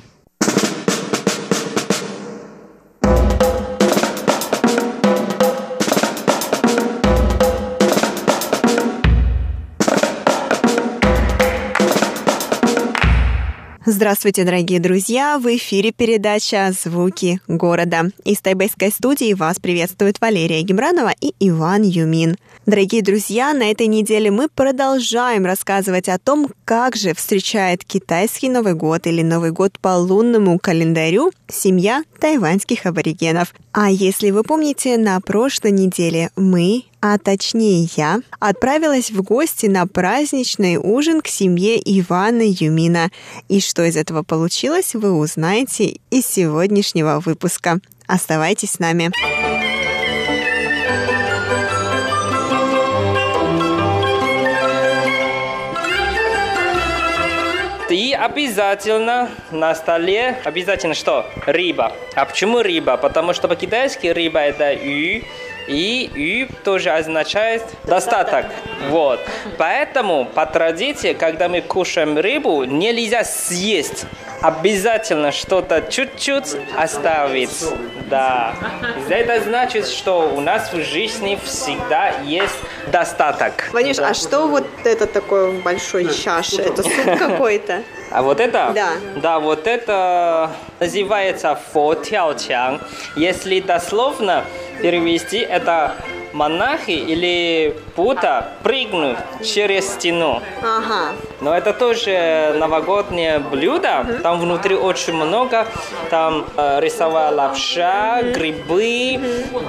[13.86, 15.38] Здравствуйте, дорогие друзья!
[15.38, 18.04] В эфире передача «Звуки города».
[18.24, 22.38] Из тайбэйской студии вас приветствуют Валерия Гемранова и Иван Юмин.
[22.64, 28.72] Дорогие друзья, на этой неделе мы продолжаем рассказывать о том, как же встречает китайский Новый
[28.72, 33.52] год или Новый год по лунному календарю семья тайваньских аборигенов.
[33.76, 39.86] А если вы помните, на прошлой неделе мы а точнее я, отправилась в гости на
[39.86, 43.10] праздничный ужин к семье Ивана Юмина.
[43.48, 47.80] И что из этого получилось, вы узнаете из сегодняшнего выпуска.
[48.06, 49.12] Оставайтесь с нами.
[58.24, 61.26] Обязательно на столе обязательно что?
[61.46, 61.92] Рыба.
[62.14, 62.96] А почему рыба?
[62.96, 65.22] Потому что по-китайски рыба это ю,
[65.66, 68.46] и ю тоже означает достаток.
[68.88, 69.20] Вот.
[69.58, 74.06] Поэтому по традиции, когда мы кушаем рыбу, нельзя съесть.
[74.40, 77.64] Обязательно что-то чуть-чуть оставить.
[78.10, 78.54] Да.
[79.08, 82.54] Это значит, что у нас в жизни всегда есть
[82.88, 83.70] достаток.
[83.72, 84.08] Ванюш, да.
[84.08, 86.60] а что вот это такое в большой чаше?
[86.60, 87.82] Это суп какой-то?
[88.14, 88.70] А вот это?
[88.72, 88.90] Да.
[89.16, 90.48] Да, вот это
[90.78, 92.36] называется фо тяо
[93.16, 94.44] Если дословно
[94.80, 95.96] перевести, это
[96.34, 100.42] монахи или Будда прыгнут через стену.
[100.62, 101.12] Ага.
[101.40, 104.04] Но это тоже новогоднее блюдо.
[104.22, 105.66] Там внутри очень много.
[106.10, 109.20] Там э, рисовая лапша, грибы,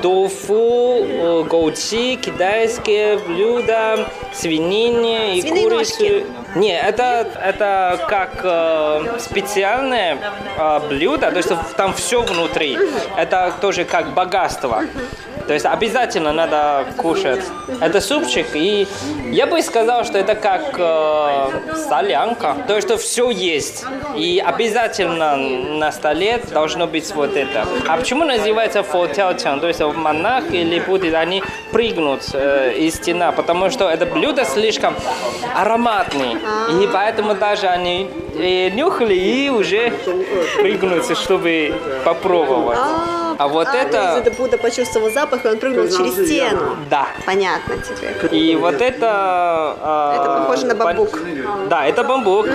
[0.02, 6.26] тофу, э, голчи, китайские блюда, свинины и Свиные ножки.
[6.56, 10.18] Не, это, это как э, специальное
[10.58, 12.78] э, блюдо, то есть там все внутри.
[13.18, 14.84] Это тоже как богатство.
[15.48, 17.44] То есть обязательно надо кушать.
[17.82, 18.88] Это супчик, и
[19.32, 22.56] я бы сказал, что это как э, солянка.
[22.68, 23.86] То что все есть.
[24.16, 27.68] И обязательно на столе должно быть вот это.
[27.88, 29.60] А почему называется фотелчан?
[29.60, 34.96] То есть монах или буддист, они прыгнут э, из стена, потому что это блюдо слишком
[35.56, 36.38] ароматное.
[36.82, 39.94] И поэтому даже они э, нюхали и уже
[40.58, 42.80] прыгнут, чтобы попробовать.
[43.38, 44.22] А вот то это...
[44.24, 46.78] это Будда почувствовал запах, и он прыгнул через стену.
[46.90, 47.08] Да.
[47.26, 48.34] Понятно теперь.
[48.36, 49.08] И вот это...
[49.10, 51.20] а, Это похоже на бамбук.
[51.70, 52.48] Да, это бамбук.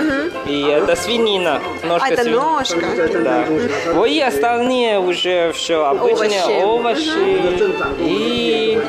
[0.45, 1.59] И это свинина.
[1.83, 2.85] Ножка А, это ножка.
[3.23, 3.45] Да.
[3.93, 7.71] Вот и остальные уже все обычные овощи.
[7.99, 8.81] И,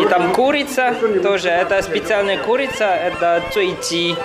[0.00, 1.48] и там курица тоже.
[1.48, 2.84] Это специальная курица.
[2.84, 4.16] Это цуйти.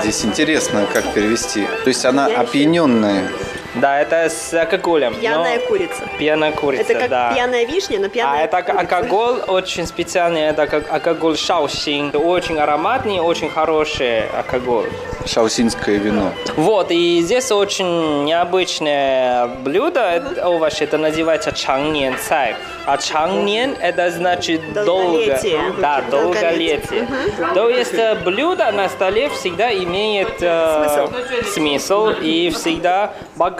[0.00, 1.66] Здесь интересно, как перевести.
[1.84, 3.28] То есть она опьяненная.
[3.74, 5.12] Да, это с алкоголем.
[5.12, 6.02] но- Пьяная курица.
[6.18, 7.32] Пьяная курица, Это как да.
[7.34, 8.80] пьяная вишня, но А пьяная это курица.
[8.80, 12.10] алкоголь очень специальный, это как алкоголь шаосин.
[12.14, 14.88] Очень ароматный, очень хороший алкоголь.
[15.26, 16.32] Шаусинское вино.
[16.56, 22.56] Вот, и здесь очень необычное блюдо, это овощ, это называется чангнен цай.
[22.86, 25.38] А чангнен это значит долго.
[25.78, 26.80] Да, Долголетие.
[26.90, 27.08] долголетие.
[27.54, 31.10] То есть блюдо на столе всегда имеет э,
[31.52, 33.57] смысл и всегда богатство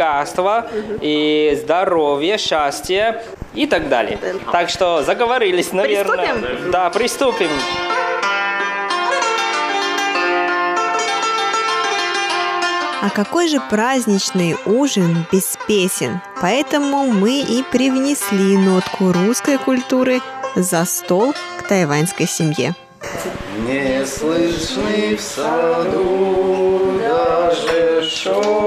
[1.00, 3.22] и здоровье, счастье
[3.54, 4.18] и так далее.
[4.52, 6.34] Так что заговорились, наверное.
[6.34, 6.70] Приступим?
[6.70, 7.50] Да, приступим.
[13.00, 16.20] А какой же праздничный ужин без песен?
[16.40, 20.20] Поэтому мы и привнесли нотку русской культуры
[20.56, 22.74] за стол к тайваньской семье.
[23.66, 28.58] Не слышны в саду даже шорохи.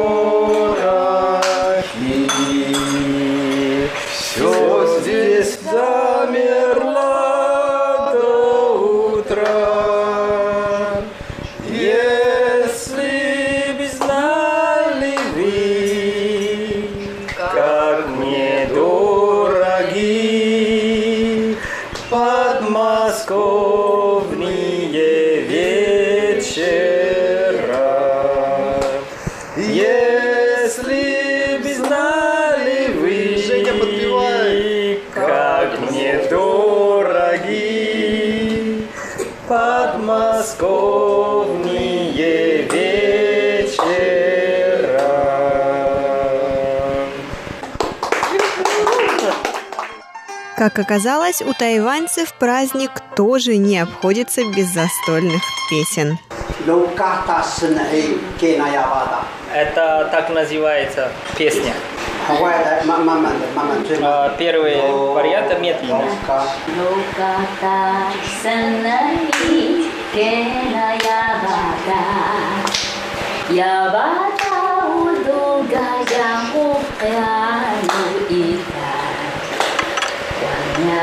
[50.61, 56.19] Как оказалось, у тайваньцев праздник тоже не обходится без застольных песен.
[59.51, 61.73] Это так называется песня.
[64.03, 64.75] А, Первый
[65.15, 66.03] вариант медленно.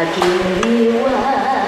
[0.07, 1.59] Kini, wahai.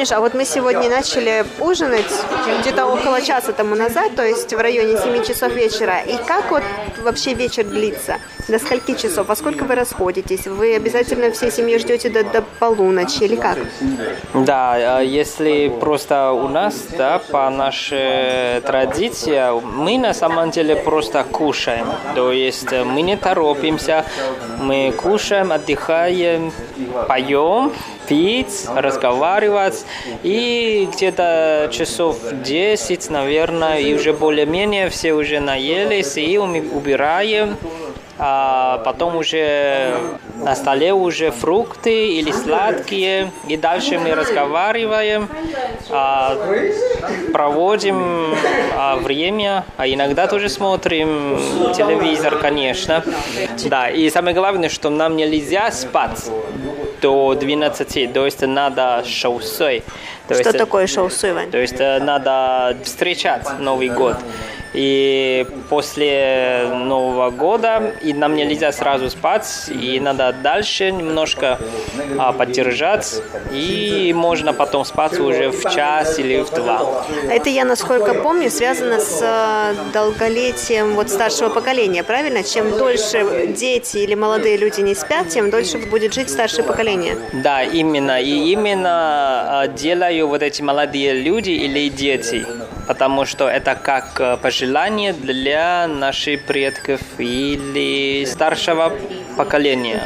[0.00, 2.10] Ванюша, а вот мы сегодня начали ужинать
[2.60, 6.00] где-то около часа тому назад, то есть в районе 7 часов вечера.
[6.00, 6.62] И как вот
[7.02, 8.16] вообще вечер длится?
[8.48, 9.28] До скольки часов?
[9.28, 10.46] Во сколько вы расходитесь?
[10.46, 13.58] Вы обязательно всей семьей ждете до, до полуночи или как?
[14.32, 21.24] Да, а если просто у нас, да, по нашей традиции, мы на самом деле просто
[21.24, 21.86] кушаем.
[22.14, 24.06] То есть мы не торопимся,
[24.58, 26.52] мы кушаем, отдыхаем,
[27.06, 27.72] поем,
[28.10, 29.86] пить, разговаривать.
[30.24, 37.56] И где-то часов 10, наверное, и уже более-менее все уже наелись, и убираем
[38.22, 39.94] а потом уже
[40.36, 45.26] на столе уже фрукты или сладкие, и дальше мы разговариваем,
[45.88, 46.36] а,
[47.32, 48.34] проводим
[48.76, 51.40] а, время, а иногда тоже смотрим
[51.74, 53.02] телевизор, конечно.
[53.64, 56.30] Да, и самое главное, что нам нельзя спать
[57.00, 59.82] до 12, то есть надо шоусой.
[60.28, 61.50] То что есть, такое шоусой, Вань?
[61.50, 64.16] То есть надо встречать Новый год.
[64.72, 71.58] И после Нового года и нам нельзя сразу спать, и надо дальше немножко
[72.18, 73.20] а, поддержать,
[73.52, 77.04] и можно потом спать уже в час или в два.
[77.28, 82.42] Это я, насколько помню, связано с э, долголетием вот старшего поколения, правильно?
[82.44, 87.16] Чем дольше дети или молодые люди не спят, тем дольше будет жить старшее поколение.
[87.32, 88.20] Да, именно.
[88.20, 92.46] И именно а, делаю вот эти молодые люди или дети
[92.90, 98.92] потому что это как э, пожелание для наших предков или старшего
[99.36, 100.02] поколения.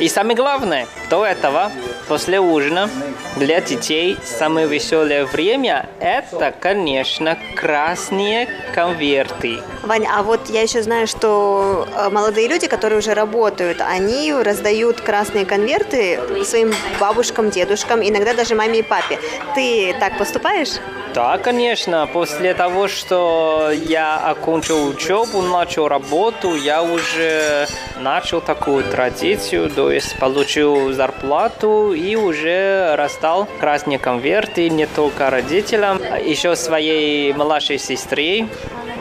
[0.00, 1.70] И самое главное, до этого,
[2.08, 2.88] после ужина,
[3.36, 9.60] для детей самое веселое время– это, конечно, красные конверты.
[9.82, 15.00] Ваня, а вот я еще знаю, что э, молодые люди, которые уже работают, они раздают
[15.00, 19.18] красные конверты своим бабушкам, дедушкам, иногда даже маме и папе.
[19.54, 20.78] Ты так поступаешь?
[21.14, 22.08] Да, конечно.
[22.10, 27.66] После того, что я окончил учебу, начал работу, я уже
[28.00, 36.00] начал такую традицию, то есть получил зарплату и уже раздал красные конверты не только родителям,
[36.24, 38.46] еще своей младшей сестре,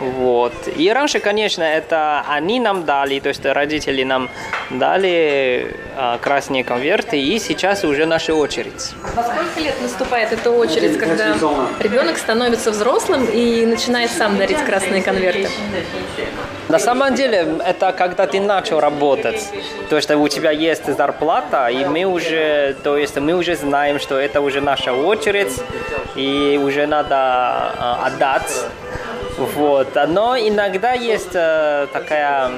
[0.01, 0.53] вот.
[0.75, 4.31] И раньше, конечно, это они нам дали, то есть родители нам
[4.71, 8.93] дали а, красные конверты, и сейчас уже наша очередь.
[9.15, 11.35] Во сколько лет наступает эта очередь, когда
[11.79, 15.47] ребенок становится взрослым и начинает сам дарить красные конверты?
[16.71, 19.51] На самом деле, это когда ты начал работать.
[19.89, 24.17] То есть у тебя есть зарплата, и мы уже, то есть мы уже знаем, что
[24.17, 25.61] это уже наша очередь,
[26.15, 28.65] и уже надо а, отдать
[29.37, 29.97] вот.
[30.07, 32.51] Но иногда есть э, такая,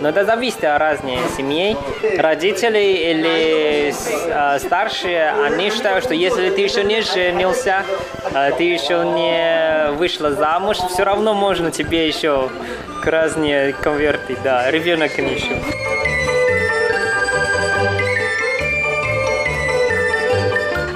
[0.00, 1.76] ну это зависит от разных семей.
[2.18, 7.84] Родители или э, старшие, они считают, что если ты еще не женился,
[8.34, 12.48] э, ты еще не вышла замуж, все равно можно тебе еще
[13.04, 15.60] красные конверты, да, ребенок еще.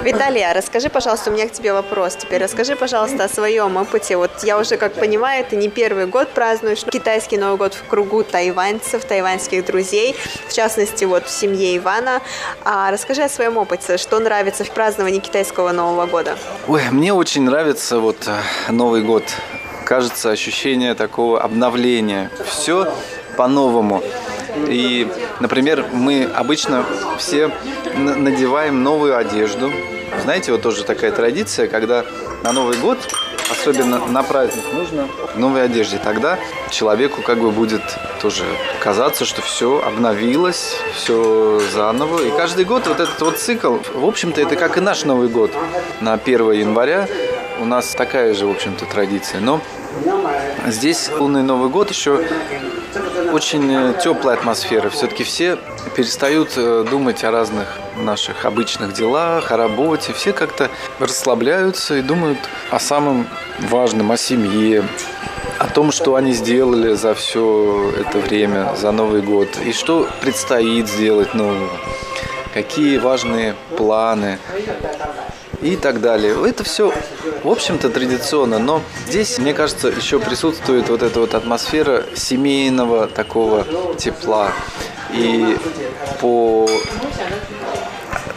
[0.03, 2.17] Виталия, расскажи, пожалуйста, у меня к тебе вопрос.
[2.17, 4.17] Теперь расскажи, пожалуйста, о своем опыте.
[4.17, 8.23] Вот я уже, как понимаю, ты не первый год празднуешь китайский Новый год в кругу
[8.23, 10.17] тайваньцев, тайваньских друзей,
[10.49, 12.23] в частности, вот в семье Ивана.
[12.65, 16.39] А расскажи о своем опыте, что нравится в праздновании китайского Нового года?
[16.69, 19.25] Ой, мне очень нравится вот э, Новый год.
[19.89, 22.31] Кажется, ощущение такого обновления.
[22.45, 22.93] Все
[23.39, 24.03] по-новому.
[24.67, 25.09] И,
[25.41, 26.85] например, мы обычно
[27.17, 27.51] все
[27.97, 29.73] надеваем новую одежду,
[30.23, 32.05] знаете, вот тоже такая традиция, когда
[32.43, 32.99] на Новый год,
[33.51, 35.97] особенно на праздник, нужно новой одежде.
[35.97, 37.81] Тогда человеку как бы будет
[38.21, 38.45] тоже
[38.81, 42.21] казаться, что все обновилось, все заново.
[42.27, 45.51] И каждый год вот этот вот цикл, в общем-то, это как и наш Новый год.
[46.03, 47.09] На 1 января
[47.61, 49.41] у нас такая же, в общем-то, традиция.
[49.41, 49.61] Но
[50.67, 52.25] здесь лунный Новый год еще
[53.33, 54.89] очень э, теплая атмосфера.
[54.91, 55.59] Все-таки все
[55.97, 60.13] перестают э, думать о разных наших обычных делах, о работе.
[60.13, 62.39] Все как-то расслабляются и думают
[62.71, 63.27] о самом
[63.61, 64.85] важном, о семье,
[65.59, 70.89] о том, что они сделали за все это время, за Новый год, и что предстоит
[70.89, 71.71] сделать нового,
[72.55, 74.39] какие важные планы
[75.61, 76.35] и так далее.
[76.49, 76.93] Это все,
[77.43, 83.67] в общем-то, традиционно, но здесь, мне кажется, еще присутствует вот эта вот атмосфера семейного такого
[83.97, 84.53] тепла.
[85.13, 85.57] И
[86.21, 86.69] по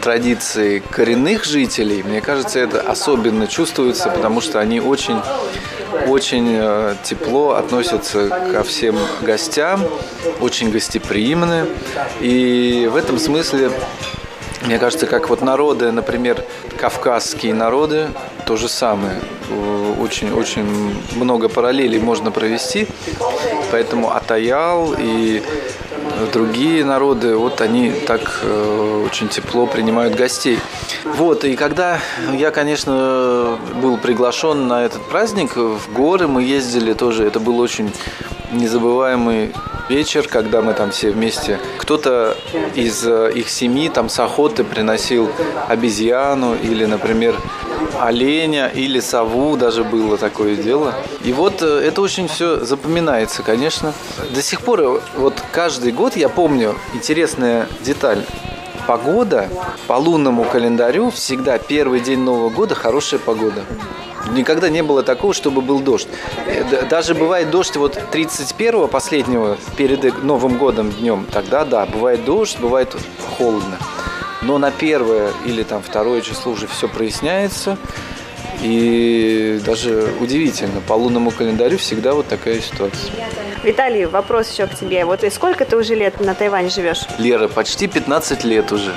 [0.01, 5.17] традиции коренных жителей, мне кажется, это особенно чувствуется, потому что они очень
[6.07, 9.83] очень э, тепло относятся ко всем гостям,
[10.39, 11.67] очень гостеприимны.
[12.21, 13.71] И в этом смысле
[14.65, 16.43] Мне кажется, как вот народы, например,
[16.77, 18.09] кавказские народы,
[18.45, 19.19] то же самое.
[19.99, 22.87] Очень-очень много параллелей можно провести.
[23.71, 25.41] Поэтому Атаял и
[26.31, 30.59] другие народы, вот они так э, очень тепло принимают гостей.
[31.05, 31.99] Вот, и когда
[32.33, 37.91] я, конечно, был приглашен на этот праздник, в горы мы ездили тоже, это был очень
[38.51, 39.53] незабываемый
[39.89, 41.59] вечер, когда мы там все вместе.
[41.77, 42.37] Кто-то
[42.75, 45.29] из э, их семьи там с охоты приносил
[45.67, 47.35] обезьяну или, например,
[47.99, 50.93] оленя или сову, даже было такое дело.
[51.23, 53.93] И вот э, это очень все запоминается, конечно.
[54.33, 58.23] До сих пор, э, вот каждый год я помню интересная деталь.
[58.87, 59.49] Погода
[59.87, 63.63] по лунному календарю всегда первый день Нового года хорошая погода.
[64.33, 66.07] Никогда не было такого, чтобы был дождь.
[66.45, 71.25] Э, даже бывает дождь вот 31-го, последнего, перед Новым годом днем.
[71.31, 72.95] Тогда да, бывает дождь, бывает
[73.37, 73.77] холодно.
[74.41, 77.77] Но на первое или там второе число уже все проясняется.
[78.61, 83.11] И даже удивительно, по лунному календарю всегда вот такая ситуация.
[83.63, 85.05] Виталий, вопрос еще к тебе.
[85.05, 87.01] Вот и сколько ты уже лет на Тайване живешь?
[87.17, 88.93] Лера, почти 15 лет уже.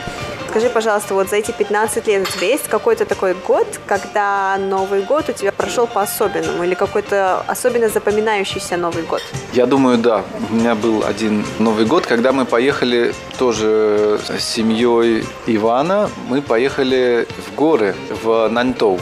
[0.55, 5.03] Скажи, пожалуйста, вот за эти 15 лет у тебя есть какой-то такой год, когда Новый
[5.03, 9.21] год у тебя прошел по-особенному или какой-то особенно запоминающийся Новый год?
[9.53, 10.23] Я думаю, да.
[10.51, 16.09] У меня был один Новый год, когда мы поехали тоже с семьей Ивана.
[16.29, 19.01] Мы поехали в горы, в Наньтоу.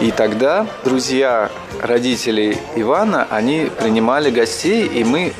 [0.00, 5.32] И тогда друзья родителей Ивана, они принимали гостей, и мы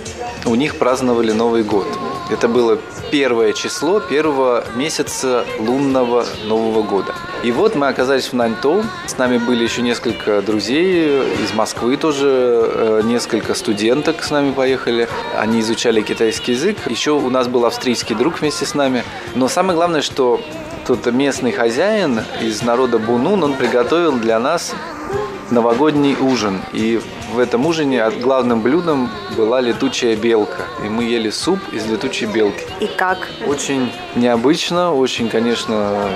[0.47, 1.87] у них праздновали Новый год.
[2.31, 2.79] Это было
[3.11, 7.15] первое число первого месяца лунного Нового года.
[7.45, 8.83] И вот мы оказались в Наньтоу.
[9.07, 15.09] С нами были еще несколько друзей из Москвы тоже, э, несколько студенток с нами поехали.
[15.37, 16.79] Они изучали китайский язык.
[16.87, 19.05] Еще у нас был австрийский друг вместе с нами.
[19.35, 20.41] Но самое главное, что
[20.87, 24.74] тут местный хозяин из народа Бунун, он приготовил для нас
[25.51, 26.61] новогодний ужин.
[26.72, 27.01] И
[27.32, 30.62] в этом ужине главным блюдом была летучая белка.
[30.84, 32.64] И мы ели суп из летучей белки.
[32.80, 33.28] И как?
[33.47, 36.09] Очень необычно, очень, конечно,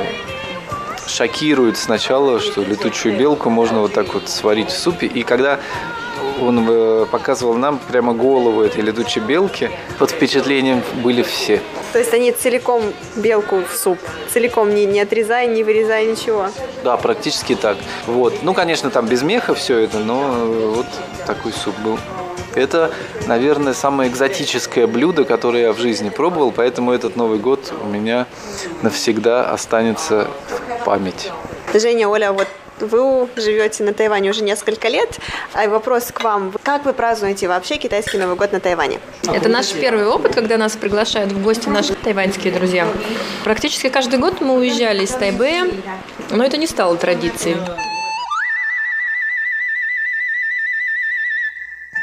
[1.07, 5.07] шокирует сначала, что летучую белку можно вот так вот сварить в супе.
[5.07, 5.59] И когда
[6.41, 11.61] он э, показывал нам прямо голову этой летучей белки, под впечатлением были все.
[11.93, 12.83] То есть они целиком
[13.17, 13.99] белку в суп,
[14.33, 16.47] целиком не, не отрезая, не вырезая ничего?
[16.85, 17.77] Да, практически так.
[18.07, 18.43] Вот.
[18.43, 20.87] Ну, конечно, там без меха все это, но вот
[21.27, 21.99] такой суп был.
[22.55, 22.91] Это,
[23.27, 28.27] наверное, самое экзотическое блюдо, которое я в жизни пробовал, поэтому этот Новый год у меня
[28.83, 31.31] навсегда останется в памяти.
[31.73, 32.49] Женя, Оля, вот
[32.83, 35.19] вы живете на Тайване уже несколько лет.
[35.55, 36.53] А вопрос к вам.
[36.63, 39.01] Как вы празднуете вообще китайский Новый год на Тайване?
[39.33, 42.87] Это наш первый опыт, когда нас приглашают в гости наши тайваньские друзья.
[43.45, 45.67] Практически каждый год мы уезжали из Тайбэя,
[46.31, 47.57] но это не стало традицией.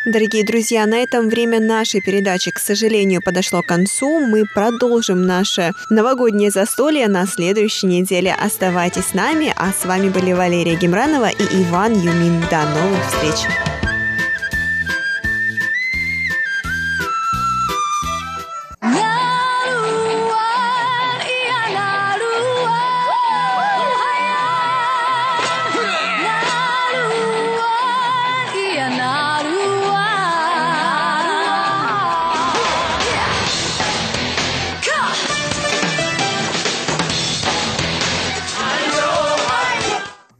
[0.08, 4.22] Дорогие друзья, на этом время нашей передачи, к сожалению, подошло к концу.
[4.26, 8.34] Мы продолжим наше новогоднее застолье на следующей неделе.
[8.34, 12.40] Оставайтесь с нами, а с вами были Валерия Гемранова и Иван Юмин.
[12.50, 13.87] До новых встреч!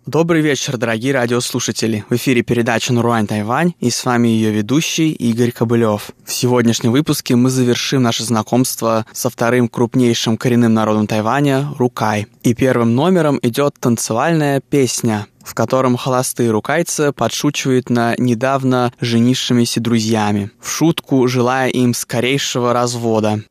[0.08, 2.06] Добрый вечер, дорогие радиослушатели.
[2.10, 6.12] В эфире передача «Наруань Тайвань» и с вами ее ведущий Игорь Кобылев.
[6.24, 12.28] В сегодняшнем выпуске мы завершим наше знакомство со вторым крупнейшим коренным народом Тайваня– Рукай.
[12.42, 20.52] И первым номером идет танцевальная песня, в котором холостые рукайцы подшучивают на недавно женившимися друзьями,
[20.62, 23.42] в шутку желая им скорейшего развода.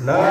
[0.00, 0.27] No.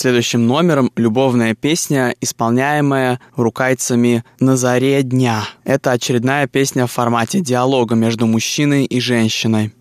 [0.00, 5.46] Следующим номером любовная песня, исполняемая рукайцами «На заре дня».
[5.64, 9.74] Это очередная песня в формате диалога между мужчиной и женщиной.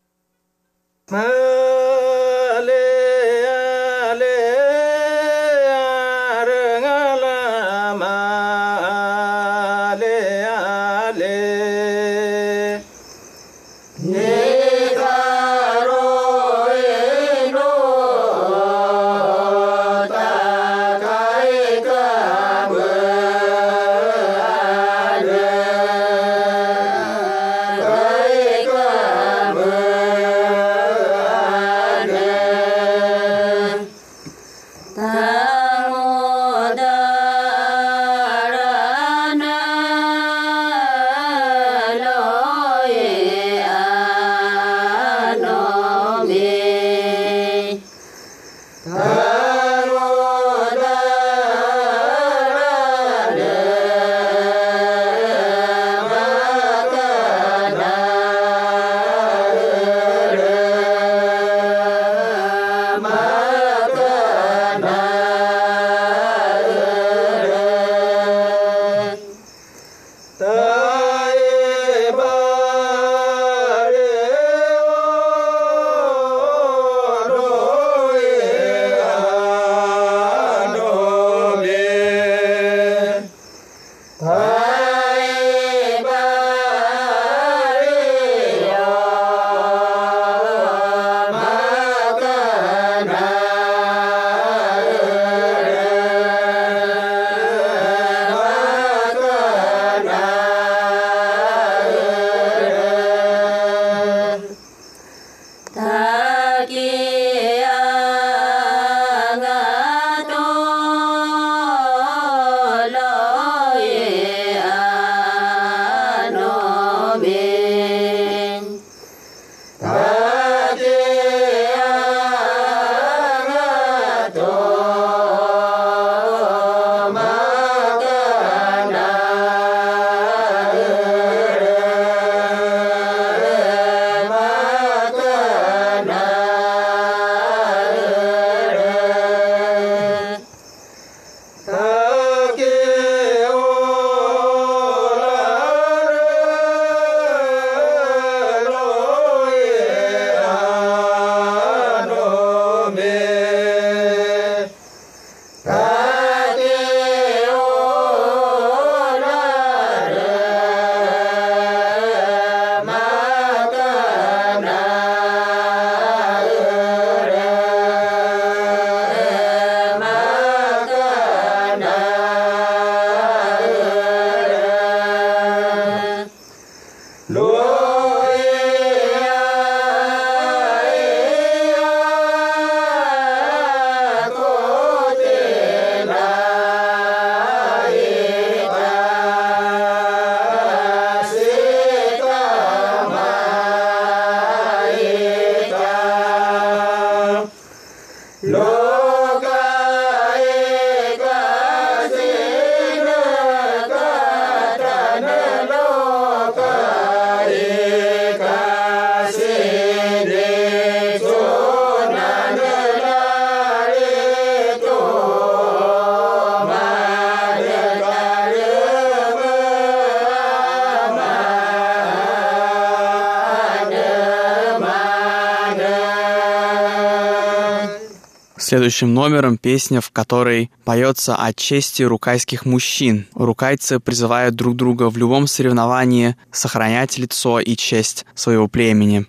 [228.70, 233.26] Следующим номером песня, в которой поется о чести рукайских мужчин.
[233.34, 239.26] Рукайцы призывают друг друга в любом соревновании сохранять лицо и честь своего племени.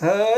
[0.00, 0.33] И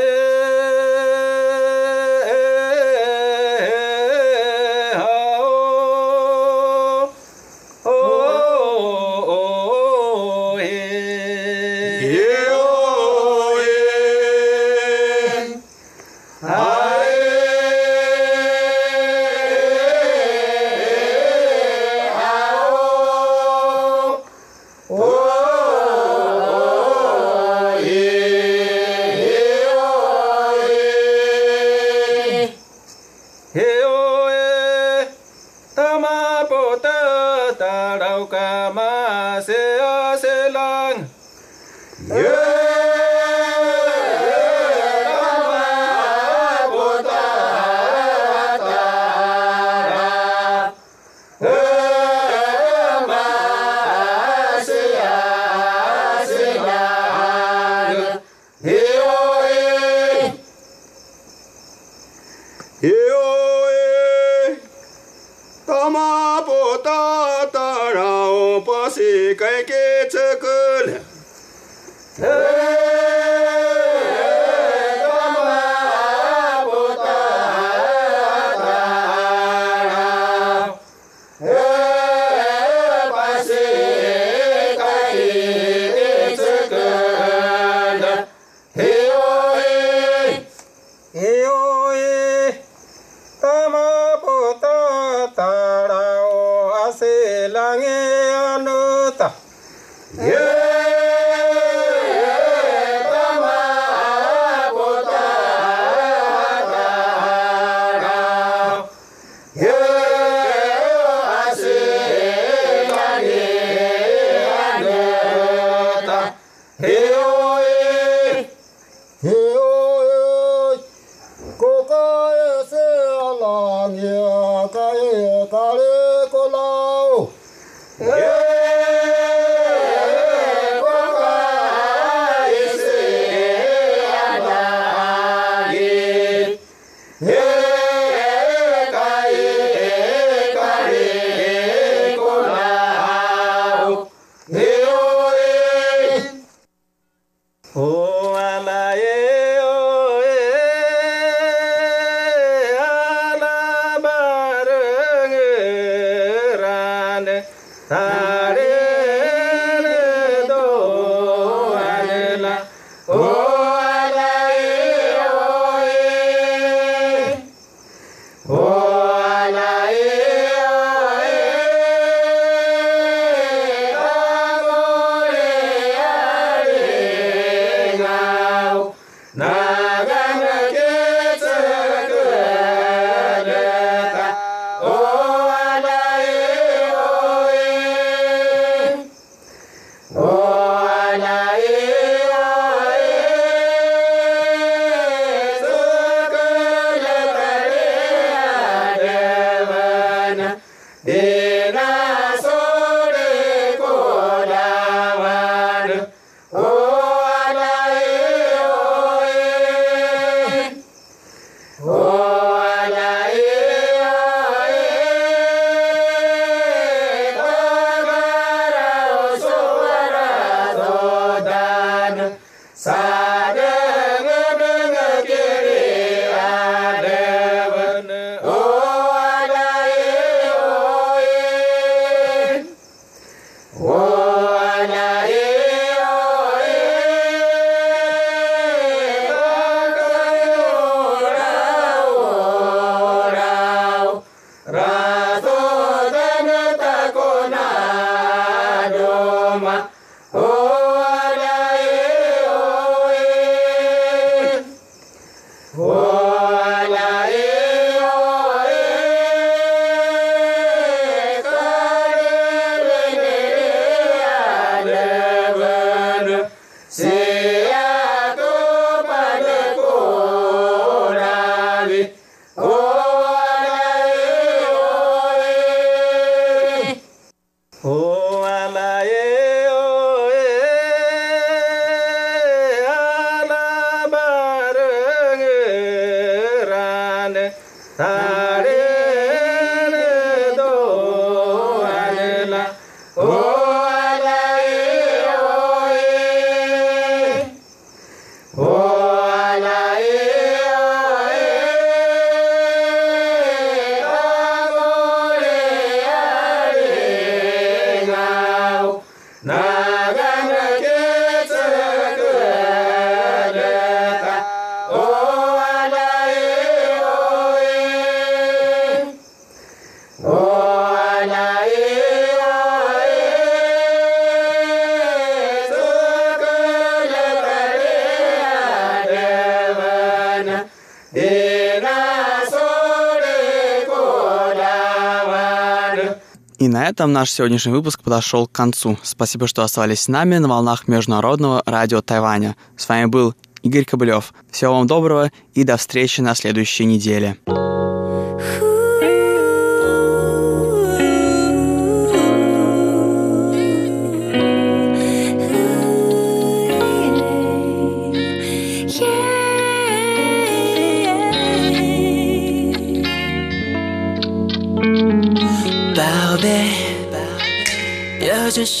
[336.87, 338.97] на этом наш сегодняшний выпуск подошел к концу.
[339.03, 342.55] Спасибо, что оставались с нами на волнах Международного радио Тайваня.
[342.77, 344.33] С вами был Игорь Кобылев.
[344.51, 347.35] Всего вам доброго и до встречи на следующей неделе.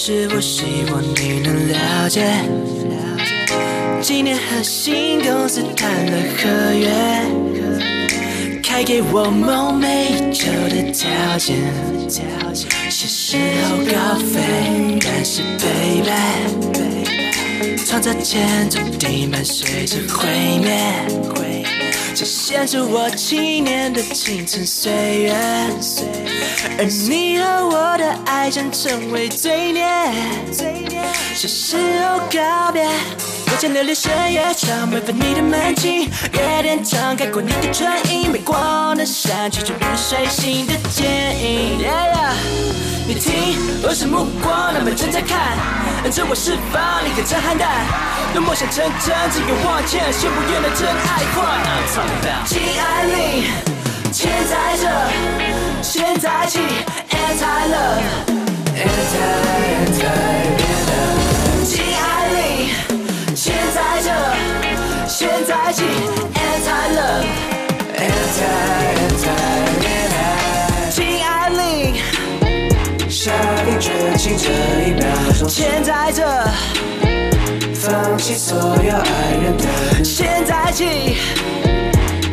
[0.09, 2.23] 是我希望你能了解。
[4.01, 6.87] 今年和新公司谈了合约，
[8.63, 11.57] 开给我梦寐以求的条件。
[12.89, 13.35] 是时
[13.65, 16.09] 候高飞，但是 baby，
[17.85, 20.29] 创造前注定伴随着毁
[20.63, 21.03] 灭。
[22.19, 24.91] 这献出我七年的青春岁
[25.21, 25.35] 月，
[26.79, 29.85] 而你和我的爱将成为罪孽。
[31.35, 36.09] 是时候告别，我将流连深夜，常违反你的门禁。
[36.33, 41.77] 月亮敞开过你的唇印，没光的山区，就如水星的剪影。
[43.07, 45.55] 你听，我是目光，那么正在看，
[46.03, 48.16] 按着我释放你的震撼弹。
[48.39, 51.37] 梦想成真，只有往前，先不愿的真爱换。
[52.45, 53.43] 亲爱令，
[54.13, 54.83] 现在这，
[55.81, 56.59] 现在起
[57.09, 59.17] ，anti love，anti
[59.73, 60.05] anti
[60.87, 61.65] love。
[61.65, 62.37] 亲爱令，
[63.35, 64.07] 现在这，
[65.07, 65.83] 现在起
[66.35, 68.43] ，anti love，anti
[69.01, 69.33] anti
[70.13, 70.91] love。
[70.91, 71.95] 亲爱令，
[73.09, 73.31] 下
[73.65, 73.85] 定决
[74.17, 74.45] 心这
[74.83, 75.03] 一秒
[75.39, 76.21] 钟，现在这。
[77.97, 80.85] 放弃所有爱人的现在起，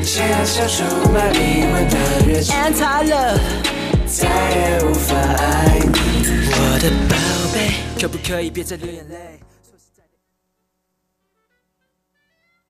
[0.02, 1.96] 签下出卖灵魂的
[2.26, 2.54] 约定。
[2.54, 3.40] Anti love，
[4.06, 5.88] 再也无法爱你，
[6.50, 7.16] 我的宝
[7.54, 9.33] 贝，可不可以别再流眼泪？